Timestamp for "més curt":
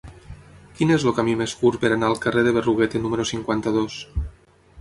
1.43-1.79